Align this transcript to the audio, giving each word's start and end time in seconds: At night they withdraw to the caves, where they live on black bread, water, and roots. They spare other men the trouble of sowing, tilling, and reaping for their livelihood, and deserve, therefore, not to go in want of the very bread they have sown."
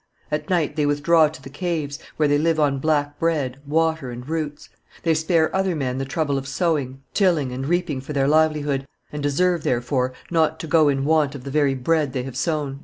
At 0.31 0.49
night 0.49 0.75
they 0.77 0.87
withdraw 0.87 1.27
to 1.27 1.41
the 1.43 1.49
caves, 1.51 1.99
where 2.17 2.27
they 2.27 2.39
live 2.39 2.59
on 2.59 2.79
black 2.79 3.19
bread, 3.19 3.57
water, 3.67 4.09
and 4.09 4.27
roots. 4.27 4.67
They 5.03 5.13
spare 5.13 5.55
other 5.55 5.75
men 5.75 5.99
the 5.99 6.05
trouble 6.05 6.39
of 6.39 6.47
sowing, 6.47 7.03
tilling, 7.13 7.51
and 7.51 7.67
reaping 7.67 8.01
for 8.01 8.11
their 8.11 8.27
livelihood, 8.27 8.87
and 9.13 9.21
deserve, 9.21 9.61
therefore, 9.61 10.13
not 10.31 10.59
to 10.61 10.65
go 10.65 10.89
in 10.89 11.05
want 11.05 11.35
of 11.35 11.43
the 11.43 11.51
very 11.51 11.75
bread 11.75 12.13
they 12.13 12.23
have 12.23 12.35
sown." 12.35 12.79